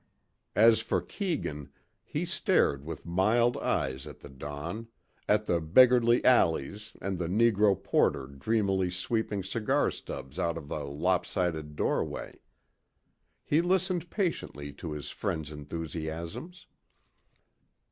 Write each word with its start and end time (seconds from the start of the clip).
As 0.55 0.79
for 0.81 0.99
Keegan, 0.99 1.69
he 2.03 2.25
stared 2.25 2.83
with 2.83 3.05
mild 3.05 3.55
eyes 3.57 4.07
at 4.07 4.19
the 4.21 4.29
dawn, 4.29 4.87
at 5.29 5.45
the 5.45 5.61
beggarly 5.61 6.25
alleys 6.25 6.93
and 6.99 7.19
the 7.19 7.27
negro 7.27 7.75
porter 7.75 8.25
dreamily 8.25 8.89
sweeping 8.89 9.43
cigar 9.43 9.91
stubs 9.91 10.39
out 10.39 10.57
of 10.57 10.71
a 10.71 10.85
lopsided 10.85 11.75
doorway. 11.75 12.39
He 13.43 13.61
listened 13.61 14.09
patiently 14.09 14.73
to 14.73 14.91
his 14.91 15.11
friend's 15.11 15.51
enthusiasms. 15.51 16.65